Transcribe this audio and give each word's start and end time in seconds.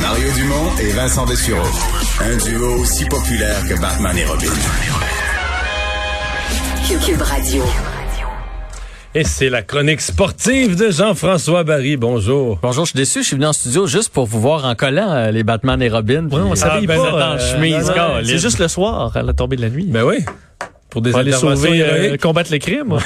Mario 0.00 0.32
Dumont 0.36 0.70
et 0.80 0.92
Vincent 0.92 1.26
Dessureau. 1.26 1.66
Un 2.20 2.36
duo 2.36 2.80
aussi 2.80 3.04
populaire 3.04 3.58
que 3.68 3.80
Batman 3.80 4.16
et 4.16 4.24
Robin. 4.24 4.46
Cube 7.04 7.20
Radio. 7.20 7.64
Et 9.14 9.24
c'est 9.24 9.48
la 9.48 9.62
chronique 9.62 10.00
sportive 10.00 10.76
de 10.76 10.90
Jean-François 10.90 11.64
Barry. 11.64 11.96
Bonjour. 11.96 12.60
Bonjour, 12.62 12.84
je 12.84 12.90
suis 12.90 12.96
déçu. 12.96 13.22
Je 13.22 13.26
suis 13.26 13.36
venu 13.36 13.46
en 13.46 13.52
studio 13.52 13.88
juste 13.88 14.12
pour 14.12 14.26
vous 14.26 14.40
voir 14.40 14.64
en 14.64 14.76
collant 14.76 15.10
euh, 15.10 15.30
les 15.32 15.42
Batman 15.42 15.82
et 15.82 15.88
Robin. 15.88 16.28
Ouais, 16.30 16.40
on 16.40 16.54
s'habille 16.54 16.86
ben, 16.86 16.96
pas. 16.96 17.32
en 17.32 17.32
euh, 17.32 17.38
chemise, 17.38 17.88
non, 17.88 17.92
Colin. 17.92 18.22
C'est 18.24 18.38
juste 18.38 18.60
le 18.60 18.68
soir, 18.68 19.16
à 19.16 19.22
la 19.22 19.32
tombée 19.32 19.56
de 19.56 19.62
la 19.62 19.70
nuit. 19.70 19.86
Ben 19.88 20.04
oui. 20.04 20.24
Pour 20.90 21.02
des 21.02 21.10
Pour 21.10 21.20
aller 21.20 21.32
sauver, 21.32 21.82
euh, 21.82 22.16
combattre 22.16 22.50
les 22.50 22.58
crimes. 22.58 22.92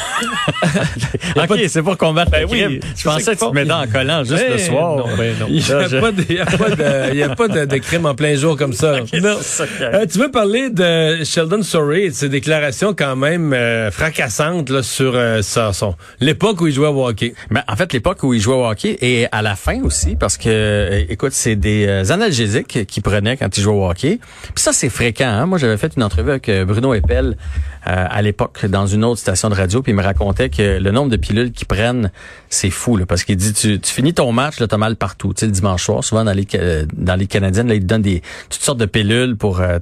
ok, 1.36 1.60
c'est 1.68 1.82
pour 1.82 1.96
combattre 1.96 2.30
Ben 2.30 2.40
le 2.42 2.46
oui, 2.48 2.62
crime. 2.62 2.80
c'est 2.94 2.98
Je 3.02 3.04
pensais 3.04 3.34
que 3.36 3.44
tu 3.44 3.50
te 3.50 3.54
mettais 3.54 3.72
en 3.72 3.86
collant 3.86 4.24
juste 4.24 4.44
le 4.48 4.54
Eh, 4.54 4.58
soir. 4.58 4.96
non, 4.96 5.04
ben 5.16 5.34
non. 5.38 5.46
Il 5.50 5.56
n'y 5.56 5.70
a, 5.70 5.88
je- 5.88 5.96
pas 5.98 6.12
de- 6.12 6.24
il 6.28 6.34
y 6.36 6.40
a 6.40 6.46
pas 6.46 6.70
de, 6.70 7.12
il 7.12 7.18
y 7.18 7.22
a 7.22 7.28
pas 7.36 7.48
de, 7.48 7.64
de 7.64 7.76
crime 7.78 8.06
en 8.06 8.14
plein 8.14 8.34
jour 8.36 8.56
comme 8.56 8.72
ça. 8.72 8.96
Non. 9.20 9.36
ça 9.40 9.64
Euh, 9.80 10.06
tu 10.10 10.18
veux 10.18 10.30
parler 10.30 10.70
de 10.70 11.22
Sheldon 11.24 11.62
Surrey 11.62 12.04
et 12.04 12.08
de 12.10 12.14
ses 12.14 12.28
déclarations 12.28 12.94
quand 12.94 13.16
même 13.16 13.52
euh, 13.52 13.90
fracassantes 13.90 14.70
là, 14.70 14.82
sur 14.82 15.12
euh, 15.14 15.42
son 15.42 15.94
l'époque 16.20 16.60
où 16.60 16.66
il 16.66 16.72
jouait 16.74 16.88
au 16.88 17.06
hockey. 17.06 17.34
Mais 17.50 17.60
en 17.68 17.76
fait, 17.76 17.92
l'époque 17.92 18.22
où 18.22 18.34
il 18.34 18.40
jouait 18.40 18.54
au 18.54 18.66
hockey 18.66 18.96
et 19.00 19.26
à 19.32 19.42
la 19.42 19.56
fin 19.56 19.80
aussi, 19.82 20.16
parce 20.16 20.36
que, 20.36 20.48
euh, 20.48 21.04
écoute, 21.08 21.32
c'est 21.32 21.56
des 21.56 21.86
euh, 21.86 22.10
analgésiques 22.10 22.86
qu'il 22.86 23.02
prenait 23.02 23.36
quand 23.36 23.56
il 23.56 23.62
jouait 23.62 23.74
au 23.74 23.88
hockey. 23.88 24.18
Puis 24.54 24.62
ça, 24.62 24.72
c'est 24.72 24.88
fréquent. 24.88 25.28
hein. 25.28 25.46
Moi, 25.46 25.58
j'avais 25.58 25.76
fait 25.76 25.92
une 25.96 26.02
entrevue 26.02 26.30
avec 26.30 26.48
euh, 26.48 26.64
Bruno 26.64 26.94
Eppel 26.94 27.36
à 27.84 28.22
l'époque 28.22 28.64
dans 28.66 28.86
une 28.86 29.04
autre 29.04 29.20
station 29.20 29.50
de 29.50 29.54
radio, 29.54 29.82
puis 29.82 29.92
il 29.92 29.94
me 29.94 30.02
racontait 30.02 30.48
que 30.48 30.78
le 30.78 30.90
nombre 30.90 31.10
de 31.10 31.16
pilules 31.16 31.52
qu'ils 31.52 31.66
prennent, 31.66 32.10
c'est 32.48 32.70
fou, 32.70 32.98
parce 33.06 33.24
qu'il 33.24 33.36
dit, 33.36 33.52
tu, 33.52 33.78
tu 33.78 33.92
finis 33.92 34.14
ton 34.14 34.32
match, 34.32 34.58
là, 34.60 34.66
t'as 34.66 34.76
mal 34.76 34.96
partout. 34.96 35.34
Tu 35.34 35.40
sais, 35.40 35.46
le 35.46 35.52
dimanche 35.52 35.84
soir, 35.84 36.02
souvent 36.02 36.24
dans 36.24 36.32
les 36.32 36.46
euh, 36.54 36.86
dans 36.92 37.16
les 37.16 37.26
Canadiennes, 37.26 37.68
là, 37.68 37.74
ils 37.74 37.80
te 37.80 37.86
donnent 37.86 38.02
des 38.02 38.22
toutes 38.48 38.62
sortes 38.62 38.78
de 38.78 38.86
pilules 38.86 39.36
pour, 39.36 39.60
euh, 39.60 39.78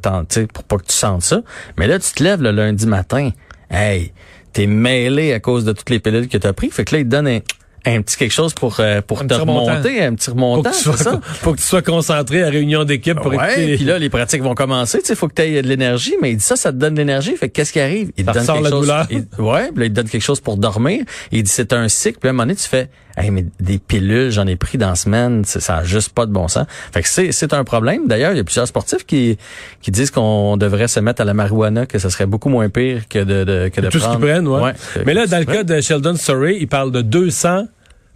pour 0.52 0.64
pas 0.64 0.76
que 0.78 0.86
tu 0.86 0.94
sentes 0.94 1.22
ça. 1.22 1.42
Mais 1.76 1.86
là, 1.86 1.98
tu 1.98 2.12
te 2.12 2.22
lèves 2.22 2.42
le 2.42 2.50
lundi 2.50 2.86
matin, 2.86 3.30
hey, 3.70 4.12
t'es 4.52 4.66
mêlé 4.66 5.32
à 5.32 5.40
cause 5.40 5.64
de 5.64 5.72
toutes 5.72 5.90
les 5.90 6.00
pilules 6.00 6.28
que 6.28 6.38
t'as 6.38 6.52
pris. 6.52 6.70
Fait 6.70 6.84
que 6.84 6.94
là, 6.94 7.00
ils 7.00 7.04
te 7.04 7.10
donnent 7.10 7.28
un, 7.28 7.40
un 7.84 8.00
petit 8.02 8.16
quelque 8.16 8.32
chose 8.32 8.54
pour 8.54 8.76
euh, 8.80 9.00
pour 9.00 9.22
Un 9.22 9.26
te 9.26 9.34
remonter, 9.34 10.02
un 10.02 10.14
petit 10.14 10.30
remontant, 10.30 10.62
que, 10.62 10.68
tu 10.68 10.74
c'est 10.74 10.82
sois, 10.84 10.96
ça? 10.96 11.20
faut 11.24 11.52
que 11.52 11.58
tu 11.58 11.64
sois 11.64 11.82
concentré 11.82 12.42
à 12.44 12.48
réunion 12.48 12.84
d'équipe 12.84 13.16
pour 13.16 13.32
Ouais, 13.32 13.74
puis 13.76 13.84
là, 13.84 13.98
les 13.98 14.08
pratiques 14.08 14.42
vont 14.42 14.54
commencer. 14.54 15.00
Tu 15.00 15.06
sais, 15.06 15.14
faut 15.16 15.28
que 15.28 15.34
tu 15.34 15.42
aies 15.42 15.62
de 15.62 15.68
l'énergie, 15.68 16.14
mais 16.22 16.30
il 16.32 16.36
dit 16.36 16.44
ça, 16.44 16.56
ça 16.56 16.70
te 16.72 16.76
donne 16.76 16.94
de 16.94 16.98
l'énergie. 17.00 17.34
Fait 17.36 17.48
que 17.48 17.54
qu'est-ce 17.54 17.72
qui 17.72 17.80
arrive? 17.80 18.12
Il 18.16 18.24
te 18.24 18.30
donne 18.32 18.46
quelque 18.46 18.62
la 18.62 18.70
chose. 18.70 18.80
douleur. 18.82 19.06
il- 19.10 19.26
ouais, 19.42 19.70
là, 19.74 19.84
il 19.84 19.88
te 19.90 19.94
donne 19.94 20.08
quelque 20.08 20.22
chose 20.22 20.40
pour 20.40 20.56
dormir. 20.56 21.04
Il 21.32 21.42
dit 21.42 21.50
c'est 21.50 21.72
un 21.72 21.88
cycle. 21.88 22.18
Puis 22.20 22.28
à 22.28 22.30
un 22.30 22.32
moment 22.34 22.44
donné, 22.44 22.54
tu 22.56 22.68
fais, 22.68 22.88
hey, 23.16 23.30
mais 23.30 23.46
des 23.60 23.78
pilules, 23.78 24.30
j'en 24.30 24.46
ai 24.46 24.56
pris 24.56 24.78
dans 24.78 24.90
la 24.90 24.94
semaine. 24.94 25.44
Ça 25.44 25.78
a 25.78 25.84
juste 25.84 26.10
pas 26.10 26.26
de 26.26 26.32
bon 26.32 26.48
sens. 26.48 26.66
Fait 26.92 27.02
que 27.02 27.08
c'est, 27.08 27.32
c'est 27.32 27.52
un 27.54 27.64
problème. 27.64 28.06
D'ailleurs, 28.06 28.32
il 28.32 28.36
y 28.36 28.40
a 28.40 28.44
plusieurs 28.44 28.66
sportifs 28.66 29.04
qui, 29.06 29.38
qui 29.80 29.90
disent 29.90 30.10
qu'on 30.10 30.56
devrait 30.56 30.88
se 30.88 31.00
mettre 31.00 31.20
à 31.22 31.24
la 31.24 31.34
marijuana, 31.34 31.86
que 31.86 31.98
ce 31.98 32.08
serait 32.08 32.26
beaucoup 32.26 32.48
moins 32.48 32.68
pire 32.68 33.08
que 33.08 33.18
de, 33.18 33.44
de 33.44 33.70
que 33.72 33.80
de 33.80 33.88
tout 33.88 33.98
ce 33.98 34.04
qu'ils 34.04 34.18
prendre. 34.18 34.20
prennent, 34.26 34.48
ouais. 34.48 34.62
Ouais, 34.62 34.72
Mais 35.06 35.14
là, 35.14 35.26
dans 35.26 35.38
le 35.38 35.44
cas 35.44 35.64
de 35.64 35.80
Sheldon 35.80 36.16
Surrey, 36.16 36.56
il 36.60 36.68
parle 36.68 36.92
de 36.92 37.02
200, 37.02 37.66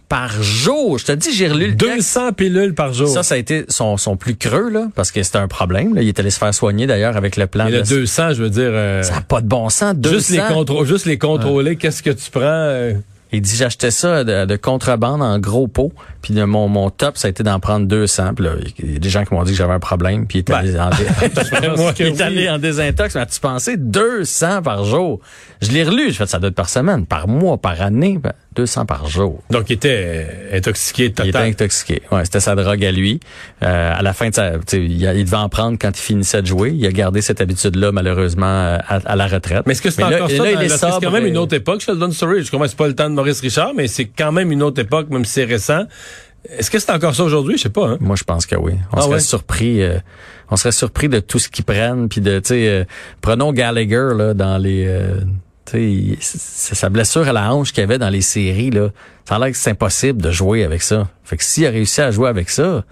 par 0.09 0.41
jour, 0.41 0.97
je 0.97 1.05
te 1.05 1.11
dis, 1.11 1.33
j'ai 1.33 1.49
relu 1.49 1.71
le 1.71 1.75
texte. 1.75 2.15
200 2.15 2.31
pilules 2.33 2.73
par 2.73 2.93
jour. 2.93 3.09
Ça, 3.09 3.23
ça 3.23 3.35
a 3.35 3.37
été 3.37 3.65
son, 3.67 3.97
son 3.97 4.15
plus 4.15 4.37
creux, 4.37 4.69
là, 4.69 4.87
parce 4.95 5.11
que 5.11 5.21
c'était 5.21 5.37
un 5.37 5.49
problème. 5.49 5.95
Là. 5.95 6.01
Il 6.01 6.07
est 6.07 6.17
allé 6.19 6.29
se 6.29 6.39
faire 6.39 6.53
soigner, 6.53 6.87
d'ailleurs, 6.87 7.17
avec 7.17 7.35
le 7.35 7.45
plan 7.47 7.67
Et 7.67 7.71
de 7.71 7.77
le 7.77 7.83
200, 7.83 8.33
je 8.33 8.43
veux 8.43 8.49
dire, 8.49 8.69
euh, 8.71 9.03
Ça 9.03 9.15
n'a 9.15 9.21
pas 9.21 9.41
de 9.41 9.47
bon 9.47 9.67
sens. 9.69 9.95
200. 9.95 10.15
juste 10.15 10.29
les 10.29 10.85
juste 10.85 11.05
les 11.05 11.17
contrôler. 11.17 11.75
Qu'est-ce 11.75 12.01
que 12.01 12.11
tu 12.11 12.31
prends 12.31 12.41
euh, 12.43 12.93
Il 13.31 13.41
dit 13.41 13.55
j'achetais 13.55 13.91
ça 13.91 14.23
de, 14.23 14.45
de 14.45 14.55
contrebande 14.55 15.21
en 15.21 15.39
gros 15.39 15.67
pot, 15.67 15.91
puis 16.27 16.33
de 16.33 16.43
mon 16.43 16.67
mon 16.67 16.89
top 16.89 17.17
ça 17.17 17.27
a 17.27 17.31
été 17.31 17.41
d'en 17.41 17.61
prendre 17.61 17.87
200. 17.87 18.33
Puis 18.35 18.43
là, 18.45 18.51
il 18.79 18.93
y 18.93 18.95
a 18.97 18.99
des 18.99 19.09
gens 19.09 19.23
qui 19.23 19.33
m'ont 19.33 19.43
dit 19.43 19.51
que 19.53 19.57
j'avais 19.57 19.71
un 19.73 19.79
problème, 19.79 20.27
puis 20.27 20.39
il 20.39 20.41
est 20.41 20.53
allé, 20.53 20.77
en, 20.77 20.89
dé- 20.89 21.05
Moi 21.77 21.93
il 21.97 22.05
est 22.05 22.11
que 22.17 22.21
allé 22.23 22.41
oui. 22.41 22.49
en 22.49 22.57
désintox. 22.59 23.15
Mais 23.15 23.21
as-tu 23.21 23.39
pensé 23.39 23.77
200 23.77 24.61
par 24.61 24.83
jour? 24.83 25.21
Je 25.61 25.71
l'ai 25.71 25.83
relu, 25.85 26.11
je 26.11 26.17
fait 26.17 26.25
ça 26.27 26.37
doit 26.39 26.49
être 26.49 26.55
par 26.55 26.67
semaine, 26.69 27.05
par 27.05 27.27
mois, 27.29 27.57
par 27.57 27.81
année, 27.81 28.19
ben, 28.21 28.33
200 28.55 28.85
par 28.85 29.07
jour. 29.07 29.41
Donc, 29.51 29.69
il 29.69 29.73
était 29.73 30.27
euh, 30.51 30.57
intoxiqué 30.57 31.03
Il 31.03 31.05
était 31.07 31.23
total. 31.25 31.47
intoxiqué. 31.49 32.01
Ouais, 32.11 32.25
c'était 32.25 32.39
sa 32.39 32.55
drogue 32.55 32.83
à 32.83 32.91
lui. 32.91 33.19
Euh, 33.63 33.93
à 33.95 34.01
la 34.01 34.13
fin 34.13 34.29
de 34.29 34.35
sa, 34.35 34.53
il, 34.73 35.01
il 35.03 35.25
devait 35.25 35.37
en 35.37 35.49
prendre 35.49 35.77
quand 35.79 35.89
il 35.97 36.01
finissait 36.01 36.41
de 36.41 36.47
jouer. 36.47 36.71
Il 36.75 36.85
a 36.85 36.91
gardé 36.91 37.21
cette 37.21 37.39
habitude-là 37.41 37.91
malheureusement 37.91 38.45
euh, 38.47 38.77
à, 38.87 38.95
à 39.05 39.15
la 39.15 39.27
retraite. 39.27 39.63
Mais 39.65 39.73
est-ce 39.73 39.81
que 39.81 39.89
c'est 39.91 40.01
là- 40.01 40.15
encore 40.17 40.29
et 40.31 40.37
ça? 40.37 40.43
là, 40.43 40.51
il 40.51 40.61
est 40.63 40.69
c'est 40.69 40.87
quand 41.01 41.11
même 41.11 41.25
et- 41.25 41.29
une 41.29 41.37
autre 41.37 41.55
époque, 41.55 41.81
Sheldon 41.81 42.11
Surrey. 42.11 42.41
Je 42.43 42.51
comprends 42.51 42.65
que 42.65 42.71
c'est 42.71 42.77
pas 42.77 42.87
le 42.87 42.95
temps 42.95 43.09
de 43.09 43.15
Maurice 43.15 43.41
Richard, 43.41 43.73
mais 43.75 43.87
c'est 43.87 44.05
quand 44.05 44.31
même 44.31 44.51
une 44.51 44.63
autre 44.63 44.81
époque, 44.81 45.09
même 45.09 45.25
si 45.25 45.33
c'est 45.33 45.45
récent. 45.45 45.85
Est-ce 46.49 46.69
que 46.71 46.79
c'est 46.79 46.91
encore 46.91 47.15
ça 47.15 47.23
aujourd'hui? 47.23 47.57
Je 47.57 47.63
sais 47.63 47.69
pas. 47.69 47.87
Hein? 47.89 47.97
Moi, 47.99 48.15
je 48.15 48.23
pense 48.23 48.45
que 48.45 48.55
oui. 48.55 48.73
On 48.93 48.97
Ah 48.97 49.01
serait 49.01 49.13
ouais? 49.15 49.19
surpris. 49.19 49.81
euh, 49.81 49.97
on 50.49 50.55
serait 50.55 50.71
surpris 50.71 51.09
de 51.09 51.19
tout 51.19 51.39
ce 51.39 51.49
qu'ils 51.49 51.65
prennent, 51.65 52.07
puis 52.07 52.21
de, 52.21 52.39
tu 52.39 52.47
sais, 52.49 52.67
euh, 52.69 52.83
prenons 53.21 53.51
Gallagher 53.51 54.11
là 54.15 54.33
dans 54.33 54.57
les, 54.57 54.85
euh, 54.87 55.19
tu 55.65 56.15
sais, 56.21 56.75
sa 56.75 56.89
blessure 56.89 57.27
à 57.27 57.33
la 57.33 57.53
hanche 57.53 57.73
qu'il 57.73 57.83
avait 57.83 57.97
dans 57.97 58.09
les 58.09 58.21
séries 58.21 58.69
là. 58.69 58.89
Ça 59.27 59.35
a 59.35 59.39
l'air 59.39 59.51
que 59.51 59.57
c'est 59.57 59.71
impossible 59.71 60.21
de 60.21 60.31
jouer 60.31 60.63
avec 60.63 60.81
ça. 60.83 61.09
Fait 61.25 61.35
que 61.35 61.43
s'il 61.43 61.65
a 61.65 61.69
réussi 61.69 61.99
à 61.99 62.11
jouer 62.11 62.29
avec 62.29 62.49
ça, 62.49 62.85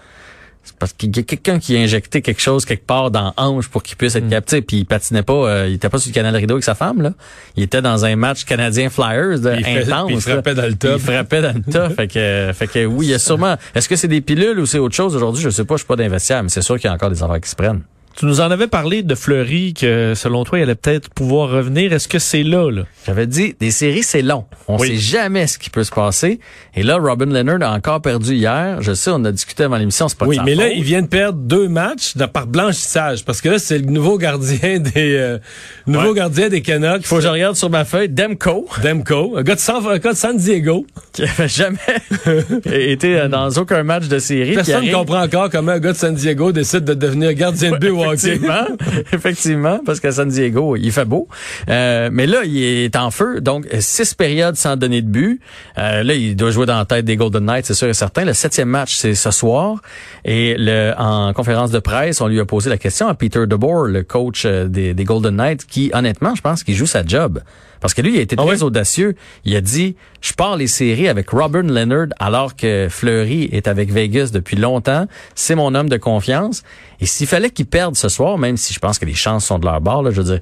c'est 0.65 0.75
parce 0.77 0.93
qu'il 0.93 1.15
y 1.15 1.19
a 1.19 1.23
quelqu'un 1.23 1.59
qui 1.59 1.77
a 1.77 1.79
injecté 1.79 2.21
quelque 2.21 2.41
chose 2.41 2.65
quelque 2.65 2.85
part 2.85 3.11
dans 3.11 3.33
hanche 3.37 3.67
pour 3.67 3.83
qu'il 3.83 3.95
puisse 3.97 4.15
être 4.15 4.27
capté. 4.27 4.61
Puis 4.61 4.77
il 4.77 4.85
patinait 4.85 5.23
pas, 5.23 5.33
euh, 5.33 5.67
il 5.67 5.75
était 5.75 5.89
pas 5.89 5.99
sur 5.99 6.09
le 6.09 6.13
canal 6.13 6.35
rideau 6.35 6.55
avec 6.55 6.63
sa 6.63 6.75
femme 6.75 7.01
là. 7.01 7.13
Il 7.55 7.63
était 7.63 7.81
dans 7.81 8.03
un 8.05 8.15
match 8.15 8.43
canadien 8.45 8.89
Flyers 8.89 9.39
de 9.39 9.55
il 9.57 9.65
intense. 9.65 10.11
il 10.11 10.21
frappait 10.21 10.55
dans 10.55 10.65
le 10.65 10.75
top. 10.75 10.95
Il 10.95 10.99
frappait 10.99 11.41
dans 11.41 11.53
le 11.53 11.61
top. 11.71 11.93
fait 11.95 12.07
que, 12.07 12.51
fait 12.53 12.67
que 12.67 12.85
oui, 12.85 13.07
il 13.07 13.11
y 13.11 13.13
a 13.13 13.19
sûrement. 13.19 13.55
Est-ce 13.73 13.87
que 13.87 13.95
c'est 13.95 14.07
des 14.07 14.21
pilules 14.21 14.59
ou 14.59 14.65
c'est 14.65 14.79
autre 14.79 14.95
chose? 14.95 15.15
Aujourd'hui 15.15 15.41
Je 15.43 15.49
sais 15.49 15.65
pas. 15.65 15.75
Je 15.75 15.79
suis 15.79 15.87
pas 15.87 15.95
d'investisseur, 15.95 16.43
mais 16.43 16.49
c'est 16.49 16.61
sûr 16.61 16.75
qu'il 16.75 16.87
y 16.87 16.91
a 16.91 16.93
encore 16.93 17.09
des 17.09 17.21
affaires 17.21 17.39
qui 17.39 17.49
se 17.49 17.55
prennent. 17.55 17.81
Tu 18.17 18.25
nous 18.27 18.39
en 18.39 18.49
avais 18.49 18.67
parlé 18.67 19.03
de 19.03 19.13
Fleury, 19.13 19.73
que 19.73 20.13
selon 20.15 20.45
toi, 20.45 20.57
il 20.59 20.61
allait 20.63 20.75
peut-être 20.75 21.09
pouvoir 21.09 21.49
revenir. 21.49 21.91
Est-ce 21.91 22.07
que 22.07 22.17
c'est 22.17 22.43
là, 22.43 22.71
là? 22.71 22.83
J'avais 23.05 23.27
dit, 23.27 23.55
des 23.59 23.71
séries, 23.71 24.03
c'est 24.03 24.21
long. 24.21 24.45
On 24.69 24.77
Oui. 24.77 24.87
sait 24.87 24.95
jamais 25.17 25.47
ce 25.47 25.57
qui 25.59 25.69
peut 25.69 25.83
se 25.83 25.91
passer. 25.91 26.39
Et 26.75 26.83
là, 26.83 26.95
Robin 26.97 27.25
Leonard 27.25 27.61
a 27.69 27.75
encore 27.75 28.01
perdu 28.01 28.35
hier. 28.35 28.81
Je 28.81 28.93
sais, 28.93 29.11
on 29.13 29.25
a 29.25 29.33
discuté 29.33 29.63
avant 29.65 29.75
l'émission, 29.75 30.07
c'est 30.07 30.17
pas 30.17 30.27
Oui, 30.27 30.39
mais 30.45 30.55
là, 30.55 30.69
il 30.69 30.81
vient 30.81 31.01
de 31.01 31.07
perdre 31.07 31.39
deux 31.39 31.67
matchs 31.67 32.15
de- 32.15 32.25
par 32.25 32.47
blanchissage. 32.47 33.25
Parce 33.25 33.41
que 33.41 33.49
là, 33.49 33.59
c'est 33.59 33.79
le 33.79 33.85
nouveau 33.87 34.17
gardien 34.17 34.79
des, 34.79 35.17
euh, 35.17 35.37
nouveau 35.85 36.09
Ouais. 36.11 36.15
gardien 36.15 36.47
des 36.47 36.61
Canucks. 36.61 37.05
Faut 37.05 37.17
que 37.17 37.21
je 37.21 37.27
regarde 37.27 37.57
sur 37.57 37.69
ma 37.69 37.83
feuille, 37.83 38.07
Demko, 38.07 38.65
Demko, 38.81 39.35
un 39.35 39.43
gars 39.43 39.55
de 39.55 39.59
San, 39.59 39.85
un 39.85 39.97
gars 39.97 40.13
de 40.13 40.17
San 40.17 40.37
Diego. 40.37 40.85
qui 41.11 41.23
avait 41.23 41.49
jamais 41.49 41.77
été 42.65 43.19
euh, 43.19 43.27
dans 43.27 43.49
aucun 43.57 43.83
match 43.83 44.07
de 44.07 44.19
série. 44.19 44.53
Personne 44.55 44.85
ne 44.85 44.93
comprend 44.93 45.21
encore 45.21 45.49
comment 45.49 45.73
un 45.73 45.79
gars 45.79 45.91
de 45.91 45.97
San 45.97 46.15
Diego 46.15 46.53
décide 46.53 46.85
de 46.85 46.93
devenir 46.93 47.33
gardien 47.33 47.71
de 47.71 47.77
but. 47.77 48.04
Effectivement, 48.13 48.67
effectivement, 49.13 49.79
parce 49.85 49.99
qu'à 49.99 50.11
San 50.11 50.29
Diego, 50.29 50.75
il 50.75 50.91
fait 50.91 51.05
beau. 51.05 51.27
Euh, 51.69 52.09
mais 52.11 52.27
là, 52.27 52.43
il 52.45 52.61
est 52.63 52.95
en 52.95 53.11
feu. 53.11 53.41
Donc, 53.41 53.67
six 53.79 54.13
périodes 54.13 54.55
sans 54.55 54.75
donner 54.75 55.01
de 55.01 55.07
but. 55.07 55.41
Euh, 55.77 56.03
là, 56.03 56.13
il 56.13 56.35
doit 56.35 56.51
jouer 56.51 56.65
dans 56.65 56.77
la 56.77 56.85
tête 56.85 57.05
des 57.05 57.15
Golden 57.15 57.45
Knights, 57.45 57.65
c'est 57.65 57.73
sûr 57.73 57.87
et 57.87 57.93
certain. 57.93 58.25
Le 58.25 58.33
septième 58.33 58.69
match, 58.69 58.95
c'est 58.95 59.15
ce 59.15 59.31
soir. 59.31 59.81
Et 60.23 60.55
le, 60.57 60.93
en 60.97 61.33
conférence 61.33 61.71
de 61.71 61.79
presse, 61.79 62.21
on 62.21 62.27
lui 62.27 62.39
a 62.39 62.45
posé 62.45 62.69
la 62.69 62.77
question 62.77 63.07
à 63.07 63.13
Peter 63.13 63.45
DeBoer, 63.47 63.87
le 63.87 64.03
coach 64.03 64.43
euh, 64.45 64.67
des, 64.67 64.93
des 64.93 65.03
Golden 65.03 65.35
Knights, 65.35 65.65
qui, 65.65 65.91
honnêtement, 65.93 66.35
je 66.35 66.41
pense 66.41 66.63
qu'il 66.63 66.75
joue 66.75 66.85
sa 66.85 67.05
job. 67.05 67.41
Parce 67.81 67.93
que 67.93 68.01
lui, 68.01 68.13
il 68.13 68.19
a 68.19 68.21
été 68.21 68.35
Ah 68.39 68.43
très 68.45 68.63
audacieux. 68.63 69.15
Il 69.43 69.55
a 69.55 69.61
dit, 69.61 69.95
je 70.21 70.33
pars 70.33 70.55
les 70.57 70.67
séries 70.67 71.07
avec 71.07 71.29
Robin 71.29 71.63
Leonard 71.63 72.07
alors 72.19 72.55
que 72.55 72.87
Fleury 72.89 73.49
est 73.51 73.67
avec 73.67 73.91
Vegas 73.91 74.29
depuis 74.33 74.55
longtemps. 74.57 75.07
C'est 75.35 75.55
mon 75.55 75.73
homme 75.75 75.89
de 75.89 75.97
confiance. 75.97 76.63
Et 76.99 77.05
s'il 77.05 77.27
fallait 77.27 77.49
qu'il 77.49 77.65
perde 77.65 77.95
ce 77.95 78.09
soir, 78.09 78.37
même 78.37 78.57
si 78.57 78.73
je 78.73 78.79
pense 78.79 78.97
que 78.99 79.05
les 79.05 79.13
chances 79.13 79.45
sont 79.45 79.59
de 79.59 79.65
leur 79.65 79.81
bord, 79.81 80.01
là, 80.03 80.11
je 80.11 80.21
veux 80.21 80.23
dire, 80.23 80.39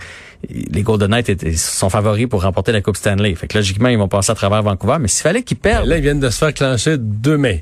les 0.50 0.84
Golden 0.84 1.10
Knights 1.10 1.30
étaient- 1.30 1.54
sont 1.54 1.90
favoris 1.90 2.28
pour 2.28 2.44
remporter 2.44 2.72
la 2.72 2.82
Coupe 2.82 2.98
Stanley. 2.98 3.34
Fait 3.36 3.48
que 3.48 3.58
logiquement, 3.58 3.90
ils 3.90 3.98
vont 3.98 4.08
passer 4.08 4.32
à 4.32 4.36
travers 4.36 4.62
Vancouver. 4.64 4.98
Mais 5.00 5.08
s'il 5.08 5.24
fallait 5.24 5.44
qu'ils 5.44 5.58
perdent, 5.58 5.88
Là, 5.88 5.98
ils 5.98 6.02
viennent 6.04 6.20
de 6.20 6.30
se 6.30 6.38
faire 6.38 6.54
clencher 6.54 6.98
deux 6.98 7.38
mains. 7.38 7.58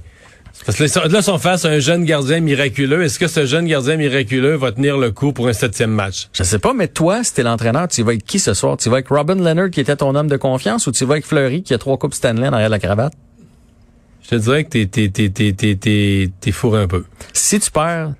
Parce 0.65 0.77
que 0.77 0.83
là, 0.83 0.87
ils 0.87 0.91
sont- 0.91 0.99
là, 1.01 1.19
ils 1.19 1.23
sont 1.23 1.37
face 1.39 1.65
à 1.65 1.69
un 1.69 1.79
jeune 1.79 2.05
gardien 2.05 2.39
miraculeux. 2.39 3.03
Est-ce 3.03 3.17
que 3.17 3.27
ce 3.27 3.45
jeune 3.45 3.65
gardien 3.67 3.97
miraculeux 3.97 4.55
va 4.55 4.71
tenir 4.71 4.97
le 4.97 5.11
coup 5.11 5.33
pour 5.33 5.47
un 5.47 5.53
septième 5.53 5.91
match? 5.91 6.29
je 6.33 6.43
sais 6.43 6.59
pas, 6.59 6.73
mais 6.73 6.87
toi, 6.87 7.23
si 7.23 7.33
t'es 7.33 7.43
l'entraîneur, 7.43 7.87
tu 7.87 8.03
vas 8.03 8.09
avec 8.11 8.25
qui 8.25 8.37
ce 8.39 8.53
soir? 8.53 8.77
Tu 8.77 8.89
vas 8.89 8.95
avec 8.97 9.07
Robin 9.07 9.35
Leonard 9.35 9.69
qui 9.71 9.79
était 9.79 9.95
ton 9.95 10.13
homme 10.15 10.27
de 10.27 10.37
confiance 10.37 10.85
ou 10.87 10.91
tu 10.91 11.03
vas 11.05 11.13
avec 11.13 11.25
Fleury 11.25 11.63
qui 11.63 11.73
a 11.73 11.77
trois 11.77 11.97
Coupes 11.97 12.13
Stanley 12.13 12.47
en 12.47 12.53
arrière 12.53 12.69
de 12.69 12.73
la 12.75 12.79
cravate? 12.79 13.13
Je 14.23 14.29
te 14.29 14.35
dirais 14.35 14.63
que 14.63 14.69
t'es, 14.69 14.85
t'es, 14.85 15.09
t'es, 15.09 15.29
t'es, 15.29 15.51
t'es, 15.53 15.75
t'es, 15.75 16.29
t'es 16.39 16.51
fourré 16.51 16.83
un 16.83 16.87
peu. 16.87 17.03
si 17.33 17.59
tu 17.59 17.71
perds, 17.71 18.13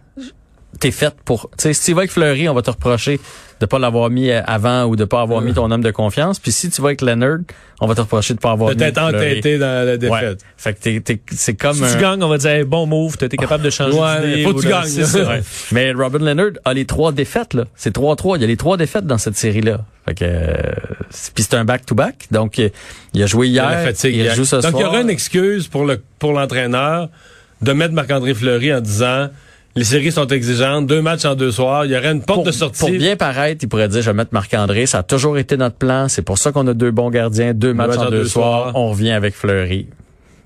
t'es 0.82 0.92
fait 0.92 1.14
pour. 1.24 1.50
Tu 1.58 1.64
sais, 1.64 1.74
si 1.74 1.86
tu 1.86 1.94
vas 1.94 2.00
avec 2.00 2.12
Fleury, 2.12 2.50
on 2.50 2.54
va 2.54 2.62
te 2.62 2.70
reprocher 2.72 3.20
de 3.62 3.66
pas 3.68 3.78
l'avoir 3.78 4.10
mis 4.10 4.30
euh, 4.32 4.42
avant 4.46 4.86
ou 4.86 4.96
de 4.96 5.06
pas 5.06 5.22
avoir 5.22 5.40
mis 5.42 5.54
ton 5.54 5.70
homme 5.70 5.84
de 5.84 5.92
confiance. 5.92 6.40
Puis 6.40 6.52
si 6.52 6.70
tu 6.72 6.82
vas 6.82 6.88
avec 6.90 7.02
Leonard, 7.02 7.38
on 7.80 7.86
va 7.88 7.94
te 7.94 8.02
reprocher 8.02 8.34
de 8.34 8.40
pas 8.40 8.52
avoir 8.52 8.72
mis 8.72 8.76
Peut-être 8.76 9.08
Fleury. 9.10 9.32
entêté 9.34 9.58
dans 9.60 9.86
la 9.86 9.92
Ouais. 9.92 9.98
défaite. 10.00 10.40
Fait 10.58 10.74
que 10.74 10.80
t'es, 10.80 11.00
t'es- 11.00 11.22
c'est 11.32 11.54
comme 11.54 11.76
Si 11.76 11.84
un... 11.84 11.94
tu 11.94 12.02
gagnes, 12.02 12.24
on 12.24 12.28
va 12.28 12.40
dire, 12.40 12.50
hey, 12.50 12.64
bon 12.64 12.88
move, 12.88 13.16
été 13.22 13.38
capable 13.38 13.64
de 13.64 13.70
changer 13.70 13.98
Ouais, 13.98 14.22
d'idée. 14.28 14.44
faut 14.44 14.54
que 14.54 14.58
ou 14.58 14.62
tu 14.62 14.66
de- 14.68 14.72
gagnes, 14.72 14.86
c'est 14.88 15.02
là. 15.02 15.08
ça. 15.08 15.30
Ouais. 15.30 15.42
Mais 15.72 15.92
Robin 15.94 16.20
Leonard 16.20 16.54
a 16.66 16.74
les 16.74 16.86
trois 16.86 17.12
défaites 17.12 17.54
là. 17.54 17.66
C'est 17.76 17.94
3-3. 17.96 18.38
Il 18.38 18.42
y 18.42 18.44
a 18.46 18.48
les 18.48 18.58
trois 18.58 18.78
défaites 18.78 19.06
dans 19.06 19.20
cette 19.20 19.38
série-là. 19.38 19.82
Fait 20.08 20.16
que 20.16 20.26
euh, 20.26 20.54
c'est- 21.12 21.32
puis 21.34 21.44
c'est 21.44 21.56
un 21.56 21.64
back-to-back. 21.64 22.30
Donc 22.32 22.58
euh, 22.58 22.70
il 23.14 23.22
a 23.22 23.28
joué 23.28 23.48
hier. 23.48 23.64
a 23.68 23.72
la 23.76 23.78
fatigue. 23.84 24.16
Il 24.16 24.22
hier. 24.24 24.34
joue 24.36 24.44
ce 24.46 24.56
Donc, 24.56 24.64
soir. 24.72 24.74
il 24.78 24.82
y 24.82 24.86
aura 24.86 25.02
une 25.02 25.10
excuse 25.12 25.68
pour 25.68 25.86
le 25.86 26.02
pour 26.18 26.34
l'entraîneur 26.34 27.10
de 27.62 27.74
mettre 27.74 27.94
Marc-André 27.94 28.34
Fleury 28.34 28.74
en 28.74 28.82
disant 28.82 29.28
les 29.76 29.84
séries 29.84 30.12
sont 30.12 30.28
exigeantes, 30.28 30.86
deux 30.88 31.02
matchs 31.02 31.26
en 31.26 31.36
deux 31.36 31.52
soirs, 31.52 31.86
il 31.86 31.92
y 31.92 31.98
aurait 31.98 32.12
une 32.12 32.22
porte 32.24 32.40
Pour, 32.40 32.46
de 32.46 32.52
sortie. 32.52 32.80
pour 32.80 32.90
bien 32.92 33.16
paraître, 33.16 33.64
il 33.64 33.68
pourrait 33.70 33.88
dire, 33.88 34.02
je 34.02 34.10
vais 34.10 34.16
mettre 34.16 34.34
Marc-André. 34.34 34.86
Ça 34.86 35.00
a 35.00 35.04
toujours 35.04 35.38
été 35.38 35.56
notre 35.58 35.76
plan. 35.78 36.08
C'est 36.10 36.22
pour 36.24 36.38
ça 36.38 36.52
qu'on 36.52 36.68
a 36.68 36.74
deux 36.74 36.92
bons 36.92 37.10
gardiens, 37.10 37.54
deux 37.54 37.74
matchs 37.74 37.98
en 37.98 38.10
deux 38.10 38.26
soirs. 38.26 38.72
On 38.76 38.90
revient 38.92 39.12
avec 39.12 39.34
Fleury. 39.36 39.88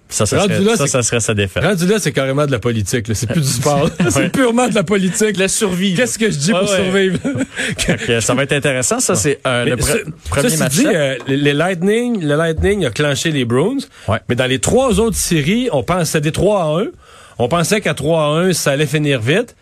Ça, 0.08 0.28
ça, 0.28 0.40
serait, 0.44 0.60
là, 0.60 0.76
ça, 0.78 0.86
ça 0.86 1.02
serait 1.02 1.20
sa 1.20 1.34
défaite. 1.34 1.64
Rendu 1.64 1.88
là, 1.88 1.96
c'est 1.98 2.12
carrément 2.12 2.46
de 2.46 2.52
la 2.52 2.60
politique. 2.60 3.08
là. 3.08 3.16
C'est 3.16 3.26
plus 3.26 3.42
du 3.42 3.48
sport. 3.62 3.90
c'est 4.12 4.32
purement 4.32 4.68
de 4.70 4.76
la 4.76 4.84
politique. 4.84 5.36
La 5.38 5.48
survie. 5.48 5.96
Qu'est-ce 5.96 6.20
que 6.20 6.30
je 6.30 6.38
dis 6.38 6.54
Ouais, 6.54 6.60
pour 6.60 6.70
ouais. 6.70 6.76
survivre? 6.76 7.20
Ça 8.22 8.36
va 8.36 8.44
être 8.44 8.52
intéressant. 8.54 9.00
Ça, 9.00 9.16
c'est 9.16 9.40
euh, 9.48 9.66
le 9.66 9.72
Mais 9.76 9.82
pre- 9.82 10.04
ce- 10.06 10.30
premier 10.30 10.58
match. 10.58 10.74
dit, 10.74 10.86
euh, 10.86 11.16
les, 11.28 11.38
les 11.38 11.54
Lightning, 11.54 12.22
le 12.24 12.36
Lightning 12.36 12.86
a 12.86 12.92
clenché 12.92 13.32
les 13.32 13.46
Bruins. 13.46 13.78
Ouais. 14.08 14.20
Mais 14.30 14.36
dans 14.36 14.46
les 14.46 14.60
trois 14.60 15.00
autres 15.00 15.18
séries, 15.18 15.70
on 15.72 15.82
pensait 15.82 16.22
des 16.22 16.32
3 16.32 16.62
à 16.62 16.82
1. 16.82 16.86
On 17.38 17.48
pensait 17.48 17.82
qu'à 17.82 17.94
3 17.94 18.22
à 18.22 18.28
1, 18.48 18.54
ça 18.54 18.72
allait 18.72 18.86
finir 18.86 19.20
vite. 19.20 19.56